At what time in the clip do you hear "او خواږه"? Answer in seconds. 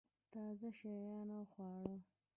1.35-1.95